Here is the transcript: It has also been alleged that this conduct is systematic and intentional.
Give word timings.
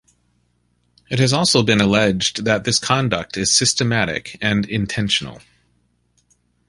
It 1.11 1.19
has 1.19 1.31
also 1.31 1.61
been 1.61 1.79
alleged 1.79 2.43
that 2.45 2.63
this 2.63 2.79
conduct 2.79 3.37
is 3.37 3.53
systematic 3.53 4.35
and 4.41 4.67
intentional. 4.67 5.41